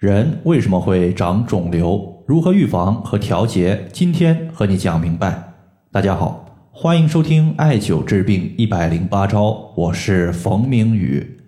[0.00, 2.24] 人为什么会长肿瘤？
[2.26, 3.86] 如何预防和调节？
[3.92, 5.52] 今天和你讲明白。
[5.92, 11.42] 大家好，欢迎收听艾灸治病一百零八招，我是冯明宇。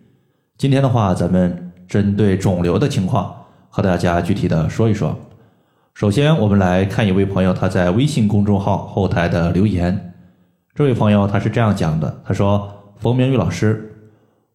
[0.58, 3.34] 今天的话，咱们针对肿瘤的情况
[3.70, 5.16] 和大家具体的说一说。
[5.94, 10.12] 首先，我们来看一位朋友他在微信公众号后台的留言。
[10.74, 13.88] 这位朋友他是这样讲的：“他说，冯明宇老师。”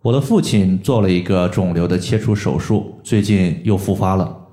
[0.04, 4.48] 我的父亲做了一个肿瘤的切除手术，最近又复发了，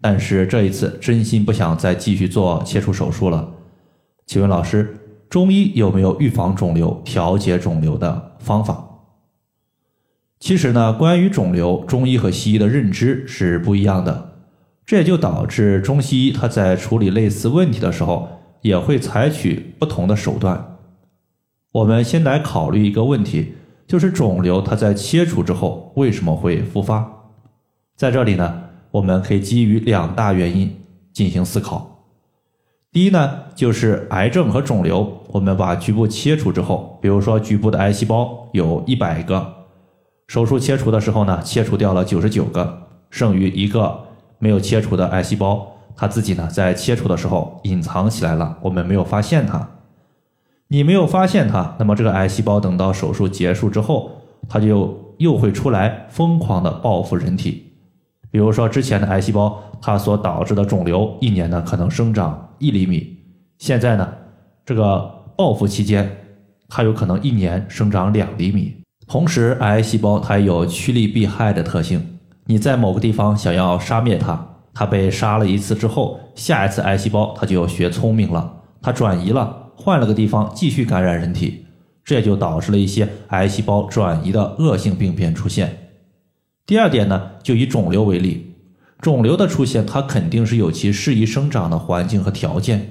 [0.00, 3.48] 但是这一次真心不想再继续做切除手术了。
[4.26, 4.96] 请问老师，
[5.30, 8.84] 中医有没有预防肿瘤、调节肿瘤的方法？
[10.40, 14.32] 其实呢，关于肿瘤，中医和西医的认知是不一样的，
[14.84, 18.28] 这也就导致中西医他在处理类似问题的时候，
[18.62, 20.76] 也会采取不同的手段。
[21.72, 23.54] 我们先来考虑一个问题。
[23.88, 27.10] 就是肿瘤，它在切除之后为什么会复发？
[27.96, 30.78] 在这里呢，我们可以基于两大原因
[31.10, 32.04] 进行思考。
[32.92, 39.54] 第一呢，就是癌症和肿瘤，我们把局部切除之后，比如说局部的癌细胞有一百个，
[40.26, 44.04] 手术切除的时候呢，切除掉了九十九个，剩余一个
[44.38, 49.66] 没有切除的癌细胞，它自己呢在切除的时候隐藏起来了，我们没有发现它。
[50.70, 54.10] 你没有发现它，那么这个癌细胞等到手术结束之后，
[54.48, 57.72] 它就又会出来疯狂的报复人体。
[58.30, 63.16] 比如说之前的癌细胞，它所导致的肿瘤，一年呢可能生长一厘米，
[63.56, 64.06] 现在呢
[64.66, 66.06] 这个报复期间，
[66.68, 68.74] 它有可能一年生长两厘米。
[69.06, 78.52] 同时，癌细胞它有趋利避害的特性，你在某个地方想要杀灭它，它被杀了一次之后，下一次癌细胞它就学聪明了，
[78.82, 79.67] 它转移了。
[79.80, 81.64] 换了个地方继续感染人体，
[82.04, 85.90] 这也就导致了一些癌细胞转移的恶性病变出现。
[86.66, 88.56] 第二点呢，就以肿瘤为例，
[89.00, 92.90] 肿瘤的出现它肯定是有其适宜生长的环境和条件。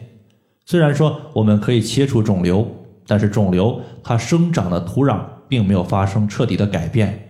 [0.65, 2.65] 虽然说我们可以切除肿瘤，
[3.05, 5.19] 但是肿瘤它生长的土壤
[5.49, 7.29] 并没有发生彻底的改变。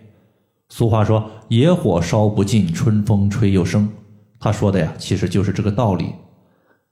[0.70, 3.90] 俗话说“野火烧不尽，春风吹又生”，
[4.40, 6.08] 他说的呀，其实就是这个道理。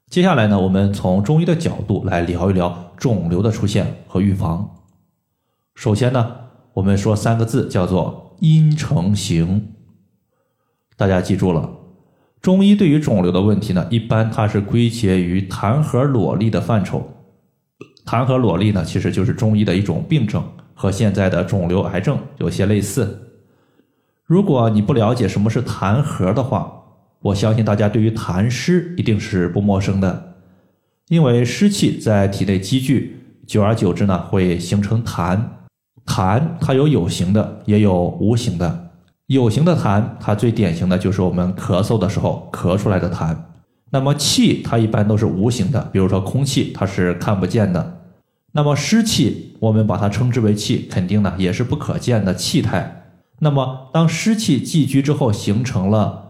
[0.10, 4.70] 接下来呢，我们从中医的角度来聊一聊肿瘤的出现和预防。
[5.74, 6.36] 首先呢，
[6.74, 9.74] 我们说三个字，叫做因成形。
[10.96, 11.70] 大家记住了，
[12.40, 17.12] 中医对于肿瘤的问题呢，一般它是归结于痰核裸粒的范畴。
[18.06, 20.42] 痰核裸粒呢，其实就是中医的一种病症，
[20.76, 23.34] 和现在的肿瘤、癌症有些类似。
[24.24, 26.85] 如果你不了解什么是痰核的话，
[27.26, 30.36] 我相信大家对于痰湿一定是不陌生的，
[31.08, 35.40] 因为湿气在体内积聚，久而久之呢，会形成痰。
[36.06, 38.92] 痰它有有形的，也有无形的。
[39.26, 43.36] 有形的痰，它最典型的就是我们咳嗽的时候咳出来的痰。
[43.90, 48.02] 那么气，它一般都是无形的，比如说空气，它是看不见的。
[48.52, 53.08] 那么湿气，我们把它称之为气，肯定呢也是不可见的气态。
[53.40, 56.25] 那么当湿气积聚之后，形成了。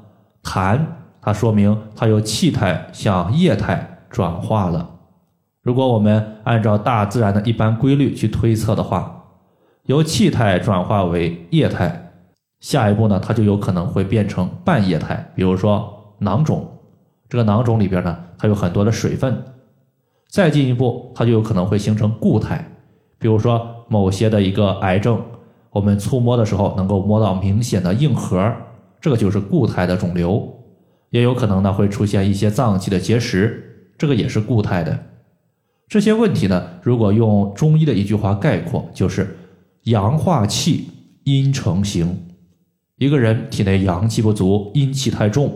[0.46, 0.80] 痰，
[1.20, 4.92] 它说明它由气态向液态转化了。
[5.64, 9.24] 如果我们按照大自然的一般规律去推测的话，
[9.88, 12.12] 由气态转化为液态，
[12.60, 16.72] 下一步呢，它就有可能会变成半液态，比如说囊肿。
[17.28, 19.44] 这个囊肿里边呢，它有很多的水分。
[20.30, 22.64] 再进一步，它就有可能会形成固态，
[23.18, 25.20] 比如说某些的一个癌症，
[25.72, 28.54] 我们触摸的时候能够摸到明显的硬核。
[29.06, 30.52] 这个就是固态的肿瘤，
[31.12, 35.00] 也有可能呢会出现一些脏器的结石，这个也是固态的。
[35.88, 39.38] 这些问题呢，如果用中医的一句话概括，就是
[39.84, 40.88] 阳化气，
[41.26, 42.18] 阴成形。
[42.98, 45.54] 一个人体内阳气不足，阴气太重，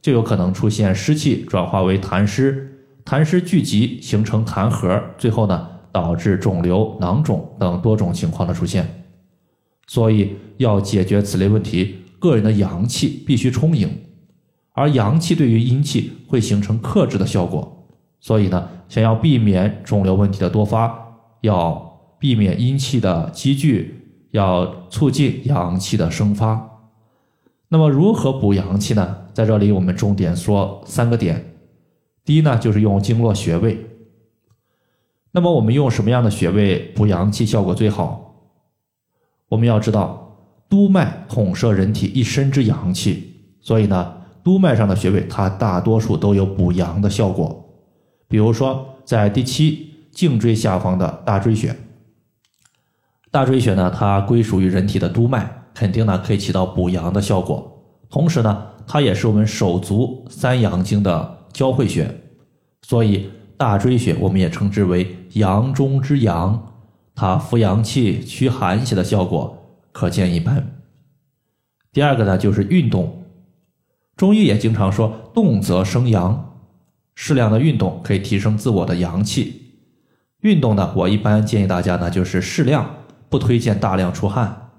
[0.00, 8.86] 就有可能出现湿气转化为痰湿，痰湿聚集形成痰核，最后呢导致肿瘤、囊肿等多种情况的出现。
[9.88, 11.96] 所以要解决此类问题。
[12.24, 13.86] 个人的阳气必须充盈，
[14.72, 17.86] 而阳气对于阴气会形成克制的效果。
[18.18, 26.80] 所以呢，想要避免肿瘤问题的多发，要避免阴气的积聚，要促进阳气的生发。
[27.68, 29.18] 那么，如何补阳气呢？
[29.34, 31.54] 在这里，我们重点说三个点。
[32.24, 33.84] 第一呢，就是用经络穴位。
[35.32, 38.36] 那么，我们用什么样的穴位补阳气效果最好？
[39.50, 40.23] 我们要知道。
[40.68, 47.64] 督脉统摄人体一身之阳气，所以呢，督脉上的穴位它大多数都有补阳的效果。
[48.26, 51.76] 比如说，在第七颈椎下方的大椎穴，
[53.30, 57.70] 大椎穴呢，它归属于人体的督脉，肯定呢可以起到补阳的效果。
[58.10, 62.08] 同时呢，它也是我们手足三阳经的交汇穴，
[62.82, 66.74] 所以大椎穴我们也称之为阳中之阳，
[67.14, 69.63] 它扶阳气、驱寒邪的效果
[69.94, 70.82] 可见一斑。
[71.92, 73.22] 第二个呢，就是运动。
[74.16, 76.58] 中医也经常说“动则生阳”，
[77.14, 79.62] 适量的运动可以提升自我的阳气。
[80.40, 82.88] 运动呢，我一般建议大家呢，就是适量，
[83.28, 84.70] 不推荐大量出汗，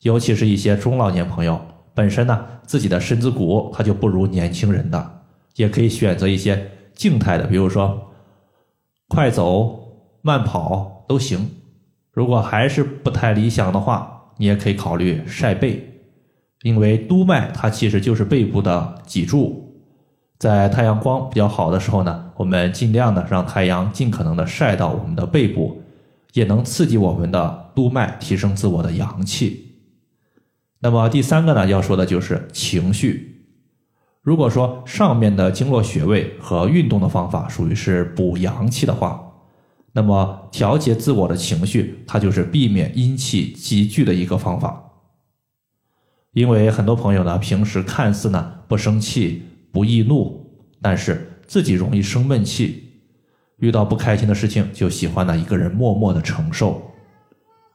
[0.00, 1.60] 尤其是一些中老年朋友，
[1.94, 5.20] 本身呢自己的身子骨它就不如年轻人的，
[5.56, 8.10] 也可以选择一些静态的，比如说
[9.08, 11.50] 快走、慢跑都行。
[12.10, 15.92] 如果还是不太理想的话，你也可以考虑晒背。
[16.62, 19.74] 因为督脉它其实就是背部的脊柱，
[20.38, 25.82] 在太阳光比较好的时候呢，我们尽量的让太阳尽可能的晒到我们的背部，
[26.32, 29.74] 也能刺激我们的督脉，提升自我的阳气。
[30.80, 33.46] 那么第三个呢，要说的就是情绪。
[34.22, 39.25] 如果说上面的经络穴位和运动的方法属于是补阳气的话，
[39.96, 44.92] 那么调节自我的情绪，它就是避免阴气积聚的一个方法。
[46.34, 50.50] 因为很多朋友呢，平时看似呢不生气、不易怒，
[50.82, 52.90] 但是自己容易生闷气，
[53.56, 56.90] 遇到不开心的事情就喜欢呢一个人默默的承受，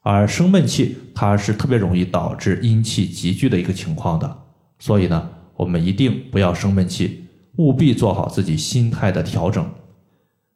[0.04, 4.44] 而生闷气它是特别容易导致阴气积聚的一个情况的，
[4.78, 7.26] 所以呢，我们一定不要生闷气，
[7.56, 9.68] 务必做好自己心态的调整，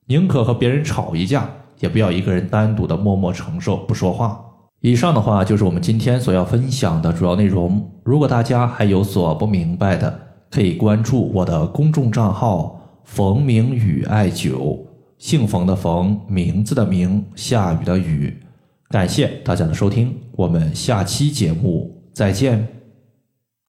[0.08, 1.50] 宁可和别人吵一架，
[1.80, 4.40] 也不要一个人单独的默默承受不说话。
[4.82, 7.84] 以上的话就是我们今天所要分享的主要内容。
[8.04, 10.20] 如果大家还有所不明白的，
[10.52, 14.80] 可以关注我的公众账号“冯明宇艾灸”，
[15.18, 18.38] 姓冯的冯，名字的名，下雨的雨。
[18.90, 22.75] 感谢大家的收听，我们下期节目再见。